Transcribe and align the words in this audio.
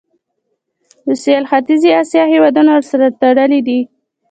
د 1.05 1.07
سویل 1.21 1.43
ختیځې 1.51 1.89
اسیا 2.01 2.23
هیوادونه 2.33 2.69
ورسره 2.73 3.05
تړلي 3.21 3.59
دي. 3.67 3.79